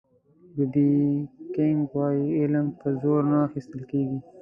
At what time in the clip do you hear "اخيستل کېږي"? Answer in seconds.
3.47-4.17